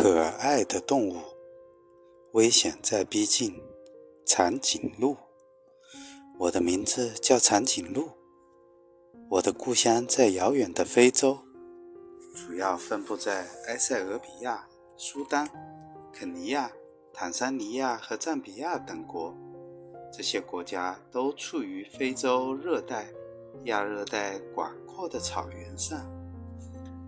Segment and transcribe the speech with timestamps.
[0.00, 1.16] 可爱的动物，
[2.30, 3.60] 危险在逼近。
[4.24, 5.16] 长颈鹿，
[6.38, 8.10] 我的名字叫长颈鹿。
[9.28, 11.40] 我的故乡在遥远的非洲，
[12.32, 15.50] 主要分布在埃塞俄比亚、苏丹、
[16.12, 16.70] 肯尼亚、
[17.12, 19.36] 坦桑尼亚和赞比亚等国。
[20.12, 23.08] 这些国家都处于非洲热带、
[23.64, 26.08] 亚热带广阔的草原上，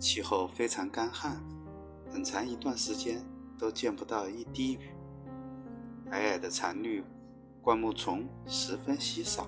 [0.00, 1.40] 气候非常干旱。
[2.12, 3.24] 很长一段时间
[3.58, 4.94] 都见不到一滴雨，
[6.10, 7.04] 矮矮的常绿
[7.62, 9.46] 灌木丛十分稀少，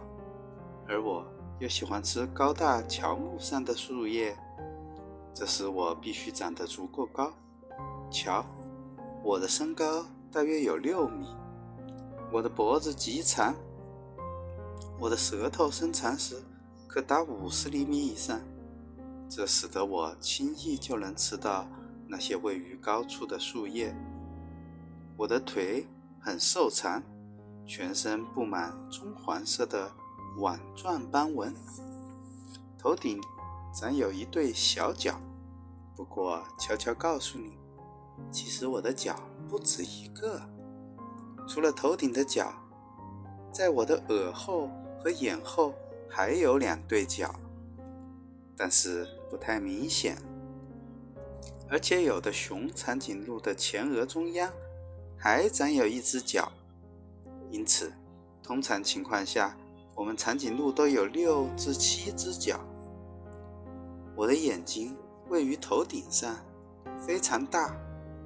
[0.86, 1.26] 而我
[1.58, 4.36] 又喜欢吃高大乔木上的树叶，
[5.34, 7.32] 这使我必须长得足够高。
[8.10, 8.44] 瞧，
[9.24, 11.26] 我的身高大约有六米，
[12.32, 13.54] 我的脖子极长，
[15.00, 16.40] 我的舌头伸长时
[16.86, 18.40] 可达五十厘米以上，
[19.28, 21.66] 这使得我轻易就能吃到。
[22.12, 23.96] 那些位于高处的树叶，
[25.16, 25.88] 我的腿
[26.20, 27.02] 很瘦长，
[27.64, 29.90] 全身布满棕黄色的
[30.38, 31.54] 网状斑纹，
[32.78, 33.18] 头顶
[33.74, 35.18] 长有一对小角。
[35.96, 37.56] 不过，悄悄告诉你，
[38.30, 40.38] 其实我的脚不止一个。
[41.48, 42.52] 除了头顶的脚，
[43.50, 44.68] 在我的耳后
[45.02, 45.72] 和眼后
[46.10, 47.34] 还有两对脚，
[48.54, 50.18] 但是不太明显。
[51.72, 54.52] 而且有的雄长颈鹿的前额中央
[55.16, 56.52] 还长有一只角，
[57.50, 57.90] 因此，
[58.42, 59.56] 通常情况下，
[59.94, 62.60] 我们长颈鹿都有六至七只角。
[64.14, 64.94] 我的眼睛
[65.30, 66.36] 位于头顶上，
[67.06, 67.74] 非常大，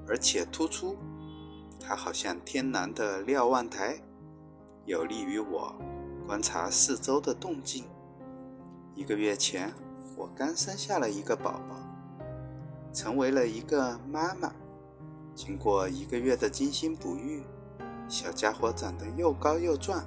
[0.08, 0.96] 而且突出，
[1.78, 3.96] 它好像天然的瞭望台，
[4.86, 5.72] 有利于我
[6.26, 7.84] 观察四周的动静。
[8.96, 9.72] 一个月前，
[10.16, 11.85] 我刚生下了一个宝宝。
[12.92, 14.52] 成为了一个妈妈。
[15.34, 17.42] 经过一个月的精心哺育，
[18.08, 20.02] 小家伙长得又高又壮，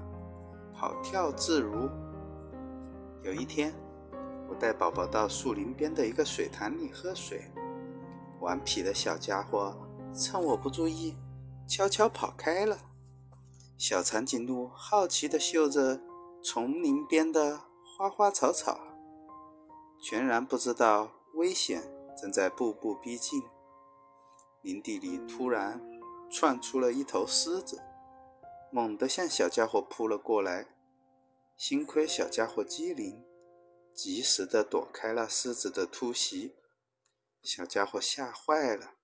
[0.74, 1.88] 跑跳自如。
[3.22, 3.74] 有一天，
[4.50, 7.44] 我带宝宝到树林边的一个水潭里喝水，
[8.40, 9.76] 顽皮的小家伙
[10.14, 11.16] 趁我不注意，
[11.68, 12.78] 悄悄跑开了。
[13.78, 16.02] 小长颈鹿好奇地嗅着
[16.42, 18.80] 丛林边的花花草草，
[20.02, 21.84] 全然不知道危险。
[22.22, 23.42] 正在步步逼近，
[24.62, 25.82] 林地里突然
[26.30, 27.82] 窜出了一头狮子，
[28.72, 30.68] 猛地向小家伙扑了过来。
[31.56, 33.24] 幸亏小家伙机灵，
[33.94, 36.56] 及时的躲开了狮子的突袭。
[37.42, 38.96] 小家伙吓坏了，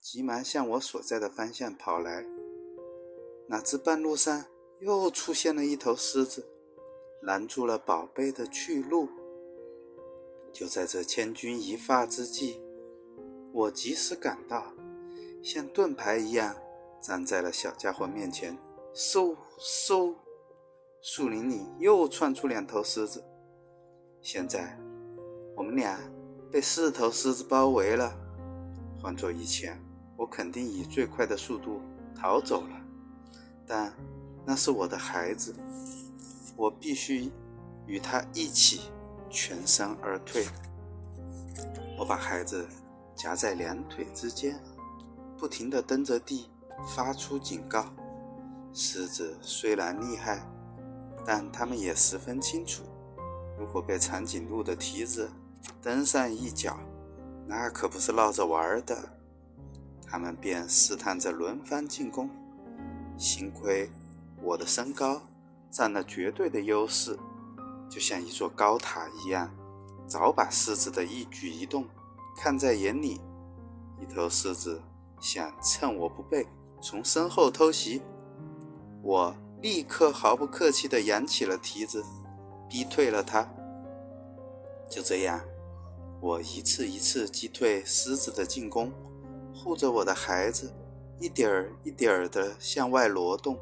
[0.00, 2.24] 急忙向我所在的方向跑来。
[3.48, 4.46] 哪知半路上
[4.80, 6.46] 又出现了一头狮子，
[7.20, 9.08] 拦住了宝贝的去路。
[10.58, 12.60] 就在这千钧一发之际，
[13.52, 14.72] 我及时赶到，
[15.40, 16.56] 像盾牌一样
[17.00, 18.58] 站在了小家伙面前。
[18.92, 20.16] 嗖嗖，
[21.00, 23.22] 树林里又窜出两头狮子。
[24.20, 24.76] 现在，
[25.54, 25.96] 我们俩
[26.50, 28.12] 被四头狮子包围了。
[29.00, 29.80] 换做以前，
[30.16, 31.80] 我肯定以最快的速度
[32.16, 32.80] 逃走了。
[33.64, 33.94] 但
[34.44, 35.54] 那是我的孩子，
[36.56, 37.30] 我必须
[37.86, 38.90] 与他一起。
[39.30, 40.46] 全身而退，
[41.98, 42.66] 我把孩子
[43.14, 44.58] 夹在两腿之间，
[45.36, 46.50] 不停地蹬着地，
[46.94, 47.86] 发出警告。
[48.72, 50.46] 狮子虽然厉害，
[51.24, 52.84] 但他们也十分清楚，
[53.58, 55.30] 如果被长颈鹿的蹄子
[55.82, 56.78] 蹬上一脚，
[57.46, 58.96] 那可不是闹着玩的。
[60.06, 62.30] 他们便试探着轮番进攻。
[63.18, 63.90] 幸亏
[64.40, 65.20] 我的身高
[65.70, 67.18] 占了绝对的优势。
[67.88, 69.50] 就像一座高塔一样，
[70.06, 71.86] 早把狮子的一举一动
[72.36, 73.20] 看在眼里。
[74.00, 74.80] 一头狮子
[75.20, 76.46] 想趁我不备
[76.80, 78.02] 从身后偷袭，
[79.02, 82.04] 我立刻毫不客气地扬起了蹄子，
[82.68, 83.48] 逼退了它。
[84.88, 85.40] 就这样，
[86.20, 88.92] 我一次一次击退狮子的进攻，
[89.52, 90.72] 护着我的孩子，
[91.18, 93.58] 一点儿一点儿地向外挪动。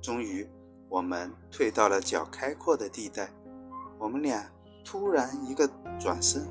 [0.00, 0.48] 终于，
[0.88, 3.30] 我们退到了较开阔的地带。
[3.98, 4.50] 我们俩
[4.84, 5.68] 突然一个
[6.00, 6.46] 转身，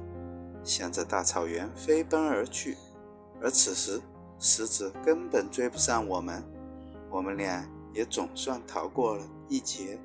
[0.63, 2.77] 向着大草原飞奔而去。
[3.41, 4.01] 而此时，
[4.39, 6.43] 狮子根本追不上我们，
[7.09, 9.99] 我们俩也总算逃过了一劫。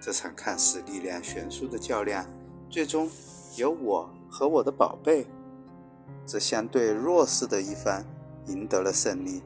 [0.00, 2.24] 这场看似力量悬殊的较量，
[2.68, 3.10] 最终
[3.56, 5.26] 由我和我的宝贝
[6.24, 8.04] 这相对弱势的一方
[8.46, 9.42] 赢得了胜利。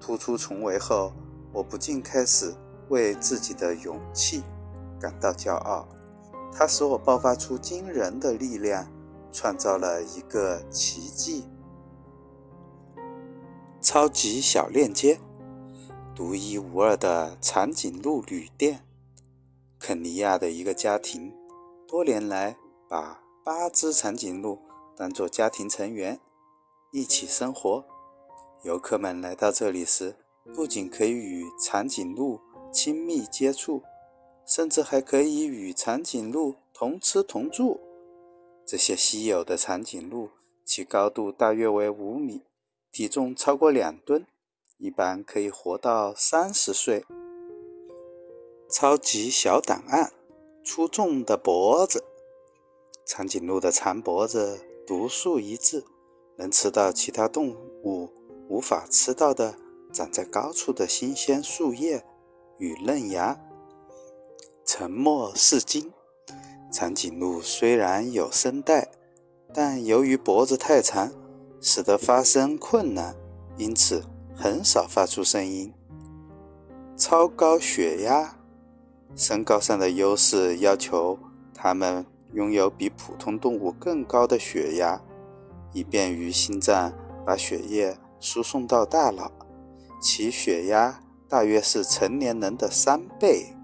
[0.00, 1.12] 突出重围后，
[1.52, 2.54] 我不禁开始
[2.88, 4.42] 为自己的勇气
[5.00, 5.86] 感到骄傲。
[6.52, 8.90] 它使我爆发出惊人的力量，
[9.30, 11.44] 创造了一个奇迹。
[13.82, 15.20] 超级小链接，
[16.14, 18.82] 独一无二的长颈鹿旅店。
[19.78, 21.32] 肯尼亚的一个家庭，
[21.86, 22.56] 多年来
[22.88, 24.58] 把八只长颈鹿
[24.96, 26.18] 当作家庭成员，
[26.90, 27.84] 一起生活。
[28.62, 30.16] 游客们来到这里时，
[30.54, 32.40] 不仅可以与长颈鹿
[32.76, 33.80] 亲密接触，
[34.44, 37.80] 甚至还可以与长颈鹿同吃同住。
[38.66, 40.28] 这些稀有的长颈鹿，
[40.62, 42.42] 其高度大约为五米。
[42.92, 44.26] 体重超过两吨，
[44.76, 47.06] 一般可以活到三十岁。
[48.68, 50.12] 超级小档案：
[50.62, 52.04] 出众的脖子。
[53.06, 55.82] 长颈鹿的长脖子独树一帜，
[56.36, 58.10] 能吃到其他动物
[58.50, 59.54] 无法吃到的
[59.94, 62.04] 长在高处的新鲜树叶
[62.58, 63.38] 与嫩芽。
[64.64, 65.92] 沉默是金。
[66.72, 68.88] 长颈鹿虽然有声带，
[69.54, 71.12] 但由于脖子太长。
[71.58, 73.16] 使得发声困难，
[73.56, 74.04] 因此
[74.36, 75.72] 很少发出声音。
[76.96, 78.36] 超高血压，
[79.16, 81.18] 身高上的优势要求
[81.54, 85.02] 它们拥有比普通动物更高的血压，
[85.72, 86.92] 以便于心脏
[87.24, 89.32] 把血液输送到大脑。
[90.00, 93.55] 其血压大约是成年人的三倍。